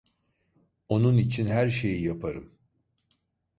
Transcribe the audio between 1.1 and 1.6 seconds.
için